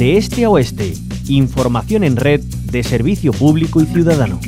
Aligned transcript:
de 0.00 0.16
este 0.16 0.46
a 0.46 0.48
oeste. 0.48 0.94
Información 1.28 2.04
en 2.04 2.16
red 2.16 2.40
de 2.40 2.82
servicio 2.82 3.34
público 3.34 3.82
y 3.82 3.84
ciudadano. 3.84 4.40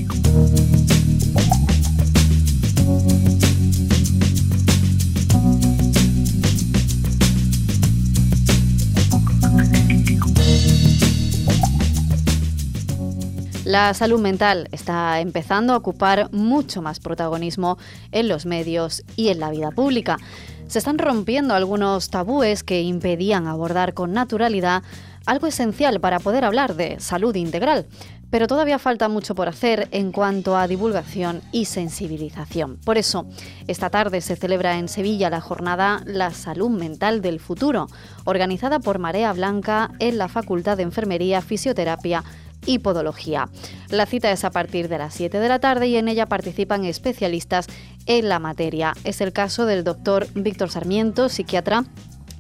La 13.66 13.92
salud 13.92 14.20
mental 14.20 14.70
está 14.72 15.20
empezando 15.20 15.74
a 15.74 15.76
ocupar 15.76 16.32
mucho 16.32 16.80
más 16.80 16.98
protagonismo 16.98 17.76
en 18.10 18.28
los 18.28 18.46
medios 18.46 19.02
y 19.16 19.28
en 19.28 19.38
la 19.38 19.50
vida 19.50 19.70
pública. 19.70 20.16
Se 20.68 20.78
están 20.78 20.96
rompiendo 20.96 21.54
algunos 21.54 22.08
tabúes 22.08 22.62
que 22.62 22.80
impedían 22.80 23.46
abordar 23.46 23.92
con 23.92 24.14
naturalidad 24.14 24.82
algo 25.26 25.46
esencial 25.46 26.00
para 26.00 26.18
poder 26.20 26.44
hablar 26.44 26.74
de 26.74 27.00
salud 27.00 27.34
integral, 27.34 27.86
pero 28.32 28.46
todavía 28.46 28.78
falta 28.78 29.08
mucho 29.08 29.34
por 29.34 29.48
hacer 29.48 29.88
en 29.90 30.10
cuanto 30.10 30.56
a 30.56 30.66
divulgación 30.66 31.42
y 31.52 31.66
sensibilización. 31.66 32.78
Por 32.78 32.96
eso, 32.96 33.26
esta 33.68 33.90
tarde 33.90 34.22
se 34.22 34.36
celebra 34.36 34.78
en 34.78 34.88
Sevilla 34.88 35.28
la 35.28 35.42
jornada 35.42 36.02
La 36.06 36.30
Salud 36.30 36.70
Mental 36.70 37.20
del 37.20 37.40
Futuro, 37.40 37.88
organizada 38.24 38.80
por 38.80 38.98
Marea 38.98 39.34
Blanca 39.34 39.90
en 39.98 40.16
la 40.16 40.28
Facultad 40.28 40.78
de 40.78 40.84
Enfermería, 40.84 41.42
Fisioterapia 41.42 42.24
y 42.64 42.78
Podología. 42.78 43.50
La 43.90 44.06
cita 44.06 44.30
es 44.30 44.44
a 44.44 44.50
partir 44.50 44.88
de 44.88 44.96
las 44.96 45.12
7 45.12 45.38
de 45.38 45.48
la 45.48 45.58
tarde 45.58 45.88
y 45.88 45.96
en 45.96 46.08
ella 46.08 46.24
participan 46.24 46.84
especialistas 46.86 47.66
en 48.06 48.30
la 48.30 48.38
materia. 48.38 48.94
Es 49.04 49.20
el 49.20 49.34
caso 49.34 49.66
del 49.66 49.84
doctor 49.84 50.26
Víctor 50.34 50.70
Sarmiento, 50.70 51.28
psiquiatra 51.28 51.84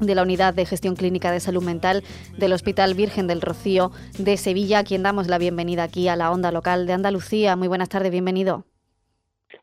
de 0.06 0.14
la 0.14 0.22
Unidad 0.22 0.54
de 0.54 0.66
Gestión 0.66 0.96
Clínica 0.96 1.30
de 1.30 1.40
Salud 1.40 1.62
Mental 1.62 2.02
del 2.36 2.52
Hospital 2.52 2.94
Virgen 2.94 3.26
del 3.26 3.40
Rocío 3.40 3.92
de 4.18 4.36
Sevilla, 4.36 4.80
a 4.80 4.84
quien 4.84 5.02
damos 5.02 5.28
la 5.28 5.38
bienvenida 5.38 5.82
aquí 5.84 6.08
a 6.08 6.16
la 6.16 6.30
onda 6.30 6.52
local 6.52 6.86
de 6.86 6.92
Andalucía. 6.92 7.56
Muy 7.56 7.68
buenas 7.68 7.88
tardes, 7.88 8.10
bienvenido. 8.10 8.64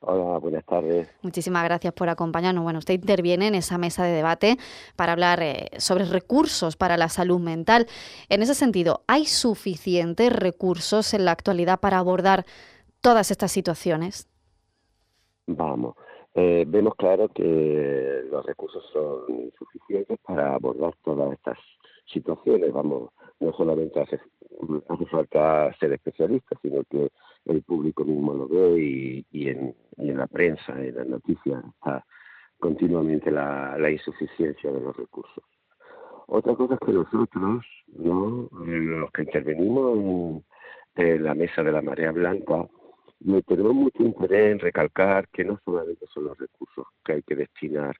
Hola, 0.01 0.37
buenas 0.39 0.63
tardes. 0.65 1.09
Muchísimas 1.21 1.63
gracias 1.63 1.93
por 1.93 2.09
acompañarnos. 2.09 2.63
Bueno, 2.63 2.79
usted 2.79 2.93
interviene 2.93 3.47
en 3.47 3.55
esa 3.55 3.77
mesa 3.77 4.03
de 4.03 4.11
debate 4.11 4.57
para 4.95 5.11
hablar 5.11 5.41
eh, 5.41 5.69
sobre 5.77 6.05
recursos 6.05 6.77
para 6.77 6.95
la 6.95 7.09
salud 7.09 7.39
mental. 7.39 7.87
En 8.29 8.41
ese 8.41 8.55
sentido, 8.55 9.03
¿hay 9.07 9.25
suficientes 9.25 10.31
recursos 10.31 11.13
en 11.13 11.25
la 11.25 11.31
actualidad 11.31 11.79
para 11.79 11.97
abordar 11.97 12.45
todas 13.01 13.31
estas 13.31 13.51
situaciones? 13.51 14.29
Vamos, 15.47 15.95
eh, 16.41 16.63
vemos 16.65 16.95
claro 16.95 17.27
que 17.27 18.23
los 18.31 18.45
recursos 18.45 18.81
son 18.93 19.23
insuficientes 19.29 20.17
para 20.19 20.55
abordar 20.55 20.93
todas 21.03 21.33
estas 21.33 21.57
situaciones. 22.05 22.71
Vamos, 22.71 23.11
no 23.41 23.51
solamente 23.53 23.99
hace, 23.99 24.21
hace 24.87 25.05
falta 25.07 25.73
ser 25.79 25.91
especialista, 25.91 26.57
sino 26.61 26.83
que 26.89 27.09
el 27.45 27.61
público 27.63 28.05
mismo 28.05 28.33
lo 28.33 28.47
ve 28.47 28.81
y, 28.81 29.25
y, 29.31 29.49
en, 29.49 29.75
la 29.97 30.27
prensa, 30.27 30.71
en 30.81 30.95
las 30.95 31.07
noticias, 31.07 31.61
está 31.75 32.05
continuamente 32.57 33.31
la, 33.31 33.89
insuficiencia 33.91 34.71
de 34.71 34.79
los 34.79 34.95
recursos. 34.95 35.43
Otra 36.27 36.55
cosa 36.55 36.75
es 36.75 36.79
que 36.79 36.93
nosotros, 36.93 37.65
¿no? 37.87 38.47
los 38.51 39.11
que 39.11 39.23
intervenimos 39.23 40.43
en, 40.95 41.23
la 41.23 41.33
mesa 41.33 41.63
de 41.63 41.71
la 41.71 41.81
marea 41.81 42.11
blanca, 42.11 42.65
tenemos 43.45 43.73
mucho 43.73 44.03
interés 44.03 44.53
en 44.53 44.59
recalcar 44.59 45.27
que 45.29 45.43
no 45.43 45.59
solamente 45.65 46.05
son 46.13 46.25
los 46.25 46.37
recursos 46.37 46.85
que 47.03 47.13
hay 47.13 47.23
que 47.23 47.35
destinar 47.35 47.95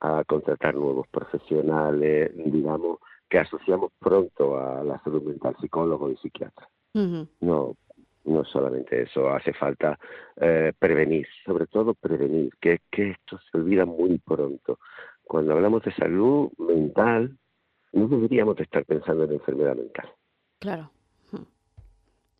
a 0.00 0.24
contratar 0.24 0.74
nuevos 0.74 1.06
profesionales, 1.08 2.32
digamos, 2.36 2.98
que 3.28 3.38
asociamos 3.38 3.92
pronto 3.98 4.58
a 4.58 4.84
la 4.84 5.00
salud 5.02 5.22
mental, 5.22 5.56
psicólogos 5.60 6.12
y 6.12 6.16
psiquiatras. 6.16 6.68
No, 7.40 7.76
no 8.24 8.44
solamente 8.44 9.02
eso, 9.02 9.28
hace 9.30 9.52
falta 9.52 9.98
eh, 10.36 10.72
prevenir, 10.78 11.26
sobre 11.44 11.66
todo 11.66 11.94
prevenir, 11.94 12.52
que, 12.60 12.80
que 12.90 13.10
esto 13.10 13.38
se 13.50 13.58
olvida 13.58 13.84
muy 13.84 14.18
pronto. 14.18 14.78
Cuando 15.22 15.54
hablamos 15.54 15.82
de 15.82 15.92
salud 15.94 16.50
mental, 16.58 17.36
no 17.92 18.08
deberíamos 18.08 18.56
de 18.56 18.64
estar 18.64 18.84
pensando 18.84 19.24
en 19.24 19.32
enfermedad 19.32 19.76
mental. 19.76 20.10
Claro. 20.58 20.90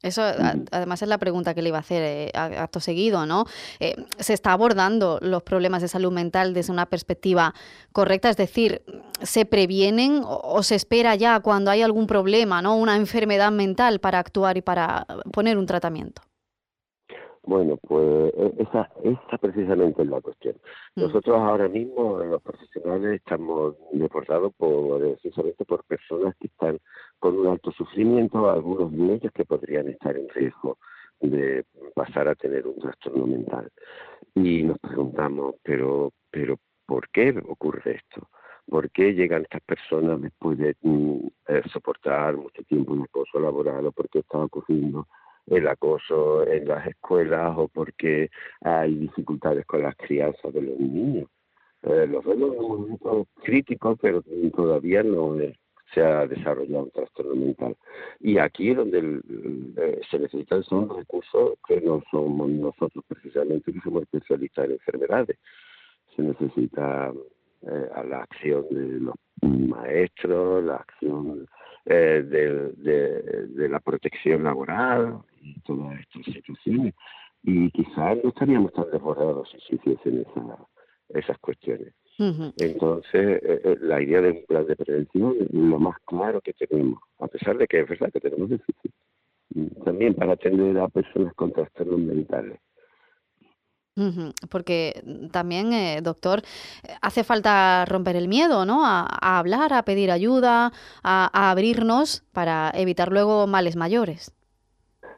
Eso 0.04 0.22
además 0.70 1.00
es 1.00 1.08
la 1.08 1.16
pregunta 1.16 1.54
que 1.54 1.62
le 1.62 1.70
iba 1.70 1.78
a 1.78 1.80
hacer 1.80 2.02
eh, 2.02 2.30
acto 2.34 2.78
seguido, 2.78 3.24
¿no? 3.24 3.46
Eh, 3.80 3.96
¿Se 4.18 4.34
está 4.34 4.52
abordando 4.52 5.18
los 5.22 5.42
problemas 5.42 5.80
de 5.80 5.88
salud 5.88 6.12
mental 6.12 6.52
desde 6.52 6.72
una 6.72 6.86
perspectiva 6.86 7.54
correcta? 7.92 8.28
Es 8.28 8.36
decir, 8.36 8.82
¿se 9.22 9.46
previenen 9.46 10.22
o, 10.24 10.62
se 10.62 10.74
espera 10.74 11.14
ya 11.14 11.40
cuando 11.40 11.70
hay 11.70 11.80
algún 11.80 12.06
problema, 12.06 12.60
¿no? 12.60 12.76
Una 12.76 12.96
enfermedad 12.96 13.50
mental 13.50 13.98
para 13.98 14.18
actuar 14.18 14.58
y 14.58 14.62
para 14.62 15.06
poner 15.32 15.56
un 15.56 15.64
tratamiento. 15.64 16.20
Bueno, 17.46 17.76
pues 17.76 18.32
e, 18.36 18.54
esa, 18.58 18.90
esa 19.02 19.38
precisamente 19.38 20.02
es 20.02 20.08
la 20.08 20.20
cuestión. 20.20 20.56
Mm. 20.96 21.02
Nosotros 21.02 21.36
ahora 21.36 21.68
mismo, 21.68 22.18
los 22.18 22.42
profesionales, 22.42 23.20
estamos 23.20 23.76
deportados 23.92 24.52
por, 24.56 25.00
precisamente 25.00 25.64
por 25.64 25.84
personas 25.84 26.34
que 26.40 26.46
están 26.46 26.78
con 27.18 27.38
un 27.38 27.48
alto 27.48 27.70
sufrimiento, 27.72 28.50
algunos 28.50 28.92
de 28.92 29.14
ellos 29.14 29.32
que 29.32 29.44
podrían 29.44 29.88
estar 29.88 30.16
en 30.16 30.28
riesgo 30.30 30.78
de 31.20 31.64
pasar 31.94 32.28
a 32.28 32.34
tener 32.34 32.66
un 32.66 32.78
trastorno 32.78 33.26
mental. 33.26 33.70
Y 34.34 34.62
nos 34.62 34.78
preguntamos, 34.78 35.56
pero, 35.62 36.12
pero 36.30 36.58
¿por 36.86 37.08
qué 37.10 37.34
ocurre 37.46 37.96
esto? 37.96 38.28
¿Por 38.66 38.90
qué 38.90 39.12
llegan 39.12 39.42
estas 39.42 39.60
personas 39.62 40.20
después 40.22 40.56
de 40.56 40.74
mm, 40.80 41.26
eh, 41.48 41.62
soportar 41.70 42.36
mucho 42.36 42.62
tiempo 42.62 42.94
un 42.94 43.02
acoso 43.02 43.38
laboral 43.38 43.86
o 43.86 43.92
por 43.92 44.08
qué 44.08 44.20
está 44.20 44.38
ocurriendo 44.38 45.06
el 45.46 45.68
acoso 45.68 46.46
en 46.46 46.66
las 46.68 46.86
escuelas 46.86 47.54
o 47.56 47.68
porque 47.68 48.30
hay 48.62 48.94
dificultades 48.94 49.66
con 49.66 49.82
las 49.82 49.96
crianzas 49.96 50.52
de 50.52 50.62
los 50.62 50.78
niños. 50.78 51.28
Eh, 51.82 52.06
los 52.06 52.24
vemos 52.24 52.54
en 52.54 52.62
un 52.62 52.80
momento 52.80 53.26
crítico, 53.42 53.96
pero 53.96 54.22
todavía 54.54 55.02
no 55.02 55.36
se 55.92 56.02
ha 56.02 56.26
desarrollado 56.26 56.84
un 56.84 56.90
trastorno 56.90 57.34
mental. 57.34 57.76
Y 58.20 58.38
aquí 58.38 58.72
donde 58.72 59.20
eh, 59.76 60.00
se 60.10 60.18
necesitan 60.18 60.62
son 60.64 60.88
recursos 60.88 61.58
que 61.68 61.80
no 61.82 62.02
somos 62.10 62.48
nosotros 62.48 63.04
precisamente, 63.06 63.72
que 63.72 63.80
somos 63.80 64.02
especialistas 64.04 64.64
en 64.64 64.72
enfermedades. 64.72 65.36
Se 66.16 66.22
necesita 66.22 67.12
eh, 67.62 67.88
a 67.94 68.02
la 68.02 68.22
acción 68.22 68.64
de 68.70 69.00
los 69.00 69.14
maestros, 69.42 70.64
la 70.64 70.76
acción 70.76 71.46
eh, 71.86 72.22
de, 72.26 73.46
de, 73.46 73.68
la 73.68 73.80
protección 73.80 74.44
laboral 74.44 75.18
y 75.42 75.60
todas 75.60 76.00
estas 76.00 76.24
situaciones. 76.34 76.94
Y 77.42 77.70
quizás 77.72 78.16
no 78.22 78.30
estaríamos 78.30 78.72
tan 78.72 78.90
desbordados 78.90 79.50
si 79.50 79.58
se 79.60 79.74
hiciesen 79.76 80.20
esa, 80.22 80.58
esas 81.10 81.38
cuestiones. 81.38 81.92
Entonces, 82.18 83.42
eh, 83.42 83.60
eh, 83.64 83.76
la 83.80 84.00
idea 84.00 84.20
de 84.20 84.30
un 84.30 84.46
plan 84.46 84.66
de 84.66 84.76
prevención 84.76 85.36
es 85.40 85.52
lo 85.52 85.78
más 85.78 85.96
claro 86.06 86.40
que 86.40 86.52
tenemos, 86.52 87.00
a 87.18 87.26
pesar 87.26 87.58
de 87.58 87.66
que 87.66 87.80
es 87.80 87.88
verdad 87.88 88.12
que 88.12 88.20
tenemos 88.20 88.50
déficit. 88.50 88.92
También 89.84 90.14
para 90.14 90.32
atender 90.32 90.78
a 90.78 90.88
personas 90.88 91.34
con 91.34 91.52
trastornos 91.52 91.98
mentales. 91.98 92.58
Porque 94.50 95.02
también, 95.30 95.72
eh, 95.72 96.00
doctor, 96.02 96.42
hace 97.00 97.22
falta 97.22 97.84
romper 97.84 98.16
el 98.16 98.26
miedo, 98.26 98.64
¿no? 98.64 98.84
A, 98.84 99.38
hablar, 99.38 99.72
a 99.72 99.84
pedir 99.84 100.10
ayuda, 100.10 100.72
a, 101.02 101.50
abrirnos 101.50 102.24
para 102.32 102.72
evitar 102.74 103.12
luego 103.12 103.46
males 103.46 103.76
mayores. 103.76 104.34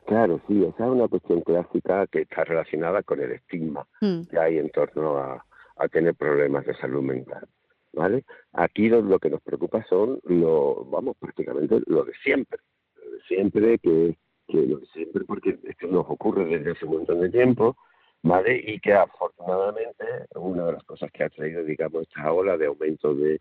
Claro, 0.06 0.40
sí, 0.46 0.62
esa 0.62 0.84
es 0.84 0.90
una 0.90 1.08
cuestión 1.08 1.40
clásica 1.40 2.06
que 2.06 2.22
está 2.22 2.44
relacionada 2.44 3.02
con 3.02 3.20
el 3.20 3.32
estigma 3.32 3.86
mm. 4.00 4.22
que 4.30 4.38
hay 4.38 4.58
en 4.58 4.70
torno 4.70 5.18
a, 5.18 5.42
tener 5.90 6.14
problemas 6.14 6.64
de 6.64 6.74
salud 6.76 7.02
mental, 7.02 7.46
¿vale? 7.92 8.24
Aquí 8.54 8.88
lo, 8.88 9.18
que 9.18 9.28
nos 9.28 9.42
preocupa 9.42 9.84
son, 9.88 10.20
lo, 10.24 10.86
vamos, 10.86 11.16
prácticamente 11.18 11.80
lo 11.86 12.04
de 12.04 12.12
siempre, 12.24 12.60
lo 12.96 13.10
de 13.10 13.20
siempre, 13.28 13.78
que, 13.78 14.16
que 14.48 14.66
lo 14.66 14.78
de 14.78 14.86
siempre, 14.86 15.24
porque 15.26 15.58
esto 15.64 15.86
nos 15.88 16.06
ocurre 16.08 16.46
desde 16.46 16.72
hace 16.72 16.86
un 16.86 16.92
montón 16.92 17.20
de 17.20 17.28
tiempo, 17.28 17.76
¿vale? 18.22 18.62
Y 18.66 18.78
que 18.80 18.92
afortunadamente 18.92 20.04
una 20.34 20.66
de 20.66 20.72
las 20.72 20.84
cosas 20.84 21.10
que 21.12 21.24
ha 21.24 21.28
traído, 21.28 21.64
digamos, 21.64 22.02
esta 22.02 22.32
ola 22.32 22.56
de 22.56 22.66
aumento 22.66 23.14
de, 23.14 23.40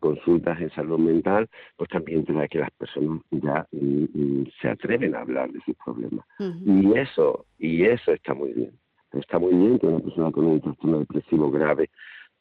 consultas 0.00 0.60
en 0.60 0.70
salud 0.70 0.98
mental, 0.98 1.48
pues 1.76 1.90
también 1.90 2.24
trae 2.24 2.48
que 2.48 2.60
las 2.60 2.70
personas 2.70 3.20
ya 3.32 3.66
mm, 3.72 4.04
mm, 4.14 4.46
se 4.60 4.68
atreven 4.68 5.14
a 5.16 5.22
hablar 5.22 5.50
de 5.50 5.60
sus 5.64 5.74
problemas. 5.84 6.24
Y 6.38 6.96
eso, 6.96 7.46
y 7.58 7.84
eso 7.84 8.12
está 8.12 8.32
muy 8.32 8.52
bien. 8.52 8.78
Está 9.12 9.40
muy 9.40 9.52
bien 9.52 9.80
que 9.80 9.86
una 9.88 9.98
persona 9.98 10.30
con 10.30 10.46
un 10.46 10.60
trastorno 10.60 11.00
depresivo 11.00 11.50
grave 11.50 11.90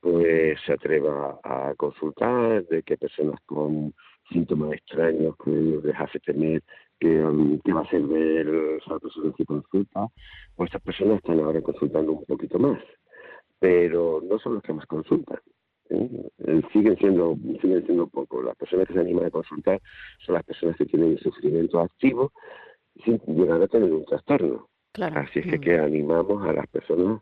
pues 0.02 0.60
se 0.66 0.74
atreva 0.74 1.40
a 1.44 1.74
consultar, 1.78 2.66
de 2.66 2.84
que 2.84 2.98
personas 2.98 3.40
con 3.46 3.94
síntomas 4.32 4.74
extraños 4.74 5.36
que 5.44 5.52
les 5.52 5.96
hace 6.00 6.20
temer 6.20 6.62
que, 7.00 7.60
que 7.64 7.74
va 7.74 7.82
a 7.82 7.90
ser 7.90 8.04
de 8.04 8.78
esa 8.78 9.00
persona 9.00 9.34
que 9.36 9.46
consulta, 9.46 10.08
pues 10.56 10.70
estas 10.70 10.82
personas 10.82 11.18
están 11.18 11.40
ahora 11.40 11.62
consultando 11.62 12.14
un 12.14 12.26
poquito 12.26 12.60
más, 12.60 12.80
pero 13.60 14.22
no 14.24 14.40
son 14.40 14.56
los 14.56 14.64
que 14.64 14.74
más 14.74 14.86
consultan. 14.86 15.40
¿eh? 15.90 16.30
El 16.46 16.68
siguen 16.72 16.98
siendo 16.98 17.36
siguen 17.62 17.86
siendo 17.86 18.08
pocos. 18.08 18.46
Las 18.46 18.56
personas 18.56 18.88
que 18.88 18.94
se 18.94 19.00
animan 19.00 19.26
a 19.26 19.32
consultar 19.32 19.82
son 20.26 20.36
las 20.36 20.44
personas 20.44 20.76
que 20.78 20.86
tienen 20.86 21.18
sufrimiento 21.18 21.80
activo 21.80 22.32
sin 23.04 23.20
llegar 23.28 23.62
a 23.62 23.68
tener 23.68 23.92
un 23.92 24.06
trastorno. 24.06 24.68
Así 24.94 25.40
es 25.40 25.46
que, 25.46 25.60
que 25.60 25.80
animamos 25.80 26.46
a 26.46 26.54
las 26.54 26.68
personas 26.68 27.22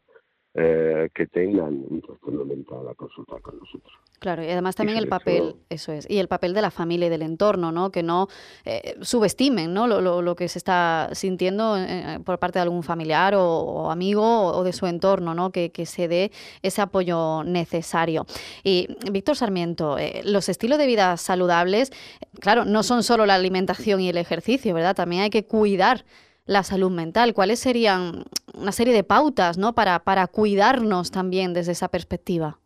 eh, 0.62 1.08
que 1.16 1.26
tengan 1.26 1.86
un 1.90 2.02
trastorno 2.02 2.44
mental 2.44 2.86
a 2.90 2.94
consultar 2.94 3.42
con 3.42 3.58
nosotros. 3.60 3.94
Claro, 4.20 4.44
y 4.44 4.50
además 4.50 4.76
también 4.76 4.98
el 4.98 5.08
papel, 5.08 5.56
eso 5.70 5.94
es, 5.94 6.06
y 6.10 6.18
el 6.18 6.28
papel 6.28 6.54
de 6.54 6.62
la 6.62 6.70
familia 6.70 7.08
y 7.08 7.10
del 7.10 7.22
entorno, 7.22 7.72
¿no? 7.72 7.92
Que 7.92 8.04
no 8.04 8.28
eh, 8.66 8.98
subestimen, 9.00 9.74
¿no? 9.74 9.88
Lo, 9.88 10.22
lo, 10.22 10.36
que 10.36 10.50
se 10.50 10.60
está 10.60 11.12
sintiendo 11.14 11.78
eh, 11.78 12.20
por 12.26 12.40
parte 12.40 12.60
de 12.60 12.64
algún 12.64 12.84
familiar 12.84 13.36
o, 13.38 13.90
amigo 13.90 14.48
o, 14.48 14.66
de 14.66 14.74
su 14.74 14.86
entorno, 14.86 15.34
¿no? 15.34 15.54
Que, 15.54 15.72
que, 15.72 15.86
se 15.86 16.10
dé 16.10 16.30
ese 16.62 16.82
apoyo 16.82 17.46
necesario. 17.46 18.26
Y 18.62 18.90
Víctor 19.10 19.38
Sarmiento, 19.38 19.96
los 20.26 20.50
estilos 20.50 20.78
de 20.78 20.88
vida 20.88 21.16
saludables, 21.16 21.94
claro, 22.42 22.66
no 22.66 22.84
son 22.84 23.04
solo 23.04 23.26
la 23.26 23.36
alimentación 23.36 24.02
y 24.02 24.10
el 24.10 24.18
ejercicio, 24.18 24.74
¿verdad? 24.74 24.94
También 24.94 25.22
hay 25.22 25.30
que 25.30 25.46
cuidar 25.46 26.04
la 26.50 26.64
salud 26.64 26.90
mental? 26.90 27.36
¿Cuáles 27.36 27.60
serían 27.60 28.24
una 28.56 28.72
serie 28.72 28.94
de 28.94 29.04
pautas 29.04 29.60
¿no? 29.60 29.74
para, 29.74 30.00
para 30.00 30.26
cuidarnos 30.26 31.12
también 31.12 31.54
desde 31.54 31.74
esa 31.74 31.90
perspectiva? 31.90 32.58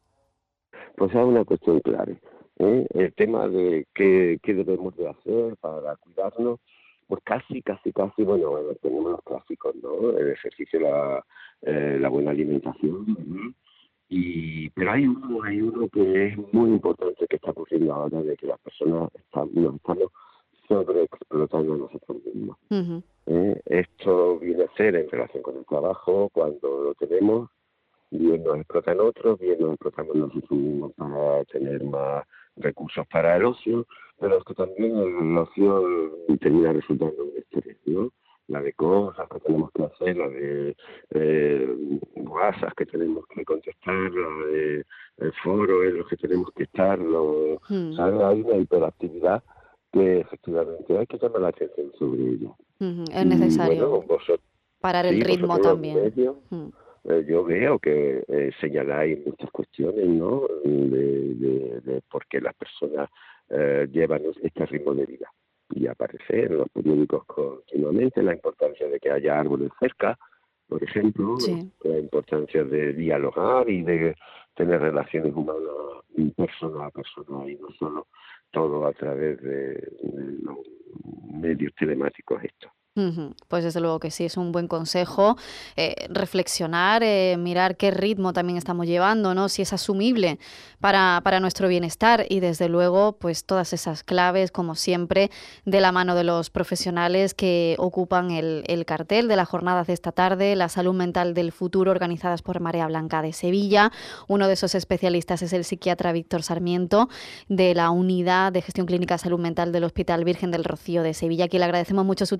Pues 0.95 1.13
hay 1.13 1.23
una 1.23 1.43
cuestión 1.43 1.81
clara. 1.81 2.13
¿eh? 2.59 2.87
El 2.93 3.13
tema 3.13 3.49
de 3.49 3.85
qué, 3.93 4.39
qué, 4.41 4.53
debemos 4.53 4.95
de 4.95 5.09
hacer 5.09 5.57
para 5.57 5.97
cuidarnos, 5.97 6.61
pues 7.07 7.21
casi, 7.25 7.61
casi, 7.61 7.91
casi, 7.91 8.23
bueno, 8.23 8.51
tenemos 8.81 9.11
los 9.11 9.21
clásicos, 9.23 9.75
¿no? 9.75 10.17
El 10.17 10.29
ejercicio, 10.29 10.79
la, 10.79 11.25
eh, 11.63 11.97
la 11.99 12.07
buena 12.07 12.31
alimentación. 12.31 13.53
Y, 14.07 14.69
pero 14.69 14.91
hay 14.93 15.07
uno, 15.07 15.43
hay 15.43 15.61
uno 15.61 15.89
que 15.89 16.27
es 16.27 16.53
muy 16.53 16.69
importante 16.69 17.27
que 17.27 17.35
está 17.35 17.51
ocurriendo 17.51 17.93
ahora, 17.93 18.21
de 18.21 18.37
que 18.37 18.47
las 18.47 18.59
personas 18.61 19.09
están, 19.15 19.49
nos 19.53 19.75
estamos 19.75 20.09
sobreexplotando 20.69 21.73
a 21.73 21.77
nosotros 21.77 22.17
mismos. 22.33 22.57
¿Eh? 23.33 23.59
Esto 23.65 24.37
viene 24.37 24.65
a 24.65 24.77
ser 24.77 24.95
en 24.95 25.09
relación 25.09 25.41
con 25.41 25.57
el 25.57 25.65
trabajo, 25.65 26.29
cuando 26.31 26.83
lo 26.83 26.93
tenemos, 26.93 27.49
bien 28.11 28.43
nos 28.43 28.57
explotan 28.57 28.99
otros, 28.99 29.39
bien 29.39 29.59
nos 29.59 29.71
explotamos 29.71 30.15
nosotros 30.15 30.51
mismos 30.51 30.91
para 30.93 31.43
tener 31.45 31.83
más 31.83 32.25
recursos 32.57 33.07
para 33.07 33.35
el 33.37 33.45
ocio, 33.45 33.87
pero 34.19 34.37
es 34.37 34.43
que 34.43 34.53
también 34.53 34.95
el 34.97 35.37
ocio 35.37 35.83
termina 36.39 36.73
resultando 36.73 37.23
un 37.23 37.31
estrés, 37.35 37.77
¿no? 37.87 38.11
La 38.49 38.61
de 38.61 38.73
cosas 38.73 39.27
que 39.29 39.39
tenemos 39.39 39.71
que 39.71 39.83
hacer, 39.83 40.17
la 40.17 40.27
de 40.27 40.75
eh, 41.11 41.99
WhatsApp 42.17 42.73
que 42.77 42.85
tenemos 42.85 43.25
que 43.33 43.45
contestar, 43.45 44.11
la 44.11 44.45
de 44.47 44.85
el 45.17 45.33
foro 45.43 45.83
en 45.83 45.97
los 45.97 46.07
que 46.07 46.17
tenemos 46.17 46.51
que 46.55 46.63
estar, 46.63 46.99
lo, 46.99 47.59
mm. 47.67 47.99
Hay 47.99 48.41
una 48.41 48.57
hiperactividad 48.57 49.41
que 49.91 50.19
efectivamente 50.19 50.97
hay 50.97 51.07
que 51.07 51.17
tomar 51.17 51.41
la 51.41 51.47
atención 51.49 51.91
sobre 51.97 52.21
ella. 52.21 52.49
Es 53.11 53.25
necesario 53.25 54.05
parar 54.79 55.05
el 55.05 55.21
ritmo 55.21 55.59
también. 55.59 56.13
Eh, 57.05 57.25
yo 57.27 57.43
veo 57.43 57.79
que 57.79 58.23
eh, 58.27 58.51
señaláis 58.61 59.25
muchas 59.25 59.51
cuestiones, 59.51 60.07
¿no? 60.07 60.43
De, 60.63 61.81
de, 61.81 62.01
por 62.09 62.25
qué 62.27 62.39
las 62.39 62.53
personas 62.55 63.09
eh, 63.49 63.87
llevan 63.91 64.21
este 64.41 64.65
ritmo 64.65 64.93
de 64.93 65.05
vida. 65.05 65.31
Y 65.71 65.87
aparece 65.87 66.45
en 66.45 66.57
los 66.57 66.69
periódicos 66.69 67.25
continuamente 67.25 68.21
la 68.23 68.33
importancia 68.33 68.87
de 68.87 68.99
que 68.99 69.11
haya 69.11 69.37
árboles 69.39 69.71
cerca, 69.79 70.17
por 70.67 70.81
ejemplo, 70.83 71.35
la 71.83 71.99
importancia 71.99 72.63
de 72.63 72.93
dialogar 72.93 73.69
y 73.69 73.83
de 73.83 74.15
tener 74.55 74.81
relaciones 74.81 75.33
humanas 75.33 75.63
persona 76.35 76.85
a 76.85 76.91
persona 76.91 77.49
y 77.49 77.55
no 77.55 77.69
solo 77.79 78.07
todo 78.51 78.85
a 78.85 78.93
través 78.93 79.41
de, 79.41 79.91
los 80.43 80.57
medios 81.31 81.73
telemáticos 81.75 82.43
estos. 82.43 82.71
Pues 83.47 83.63
desde 83.63 83.79
luego 83.79 83.99
que 83.99 84.11
sí, 84.11 84.25
es 84.25 84.37
un 84.37 84.51
buen 84.51 84.67
consejo. 84.67 85.35
Eh, 85.75 85.95
reflexionar, 86.09 87.01
eh, 87.01 87.37
mirar 87.39 87.75
qué 87.75 87.89
ritmo 87.89 88.33
también 88.33 88.55
estamos 88.55 88.85
llevando, 88.85 89.33
¿no? 89.33 89.49
Si 89.49 89.63
es 89.63 89.73
asumible 89.73 90.37
para, 90.79 91.19
para, 91.23 91.39
nuestro 91.39 91.67
bienestar 91.67 92.27
y 92.29 92.39
desde 92.39 92.69
luego, 92.69 93.13
pues 93.13 93.45
todas 93.45 93.73
esas 93.73 94.03
claves, 94.03 94.51
como 94.51 94.75
siempre, 94.75 95.31
de 95.65 95.81
la 95.81 95.91
mano 95.91 96.13
de 96.13 96.23
los 96.23 96.51
profesionales 96.51 97.33
que 97.33 97.75
ocupan 97.79 98.29
el, 98.29 98.63
el 98.67 98.85
cartel 98.85 99.27
de 99.27 99.37
la 99.37 99.45
jornada 99.45 99.83
de 99.83 99.93
esta 99.93 100.11
tarde, 100.11 100.55
la 100.55 100.69
salud 100.69 100.93
mental 100.93 101.33
del 101.33 101.51
futuro, 101.51 101.89
organizadas 101.89 102.43
por 102.43 102.59
Marea 102.59 102.85
Blanca 102.85 103.23
de 103.23 103.33
Sevilla. 103.33 103.91
Uno 104.27 104.47
de 104.47 104.53
esos 104.53 104.75
especialistas 104.75 105.41
es 105.41 105.51
el 105.53 105.63
psiquiatra 105.65 106.11
Víctor 106.11 106.43
Sarmiento, 106.43 107.09
de 107.49 107.73
la 107.73 107.89
Unidad 107.89 108.51
de 108.51 108.61
Gestión 108.61 108.85
Clínica 108.85 109.17
Salud 109.17 109.39
Mental 109.39 109.71
del 109.71 109.83
Hospital 109.83 110.23
Virgen 110.25 110.51
del 110.51 110.63
Rocío 110.63 111.01
de 111.01 111.15
Sevilla, 111.15 111.45
a 111.45 111.47
quien 111.47 111.61
le 111.61 111.65
agradecemos 111.65 112.05
mucho 112.05 112.27
su 112.27 112.37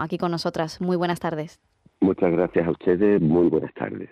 aquí 0.00 0.18
con 0.18 0.30
nosotras. 0.30 0.80
Muy 0.80 0.96
buenas 0.96 1.20
tardes. 1.20 1.60
Muchas 2.00 2.32
gracias 2.32 2.66
a 2.66 2.70
ustedes. 2.70 3.20
Muy 3.20 3.48
buenas 3.48 3.72
tardes. 3.74 4.10